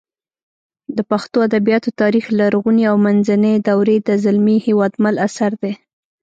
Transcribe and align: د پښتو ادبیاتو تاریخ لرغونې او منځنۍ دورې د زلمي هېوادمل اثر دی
د 0.97 0.97
پښتو 1.11 1.37
ادبیاتو 1.47 1.89
تاریخ 2.01 2.25
لرغونې 2.39 2.83
او 2.91 2.95
منځنۍ 3.05 3.55
دورې 3.67 3.97
د 4.07 4.09
زلمي 4.23 4.57
هېوادمل 4.65 5.15
اثر 5.27 5.51
دی 5.61 5.73